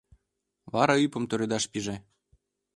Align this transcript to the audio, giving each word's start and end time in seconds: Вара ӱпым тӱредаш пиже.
Вара 0.73 0.93
ӱпым 1.05 1.23
тӱредаш 1.29 1.63
пиже. 1.71 1.95